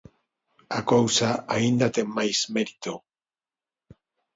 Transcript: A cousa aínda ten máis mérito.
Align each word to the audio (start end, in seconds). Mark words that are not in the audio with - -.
A 0.79 0.79
cousa 0.91 1.29
aínda 1.55 1.93
ten 1.95 2.07
máis 2.17 2.37
mérito. 2.55 2.93